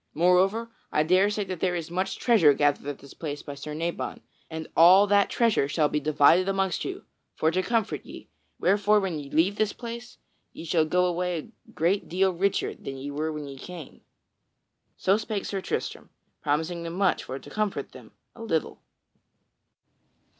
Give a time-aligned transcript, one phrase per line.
[0.15, 3.75] Moreover, I dare say that there is much treasure gathered at this place by Sir
[3.75, 8.27] Nabon, and all that treasure shall be divided amongst you, for to comfort ye,
[8.59, 10.17] wherefore when ye leave this place,
[10.53, 14.01] ye shall go away a great deal richer than ye were when ye came."
[14.97, 16.09] So spake Sir Tristram,
[16.41, 18.81] promising them much for to comfort them a little.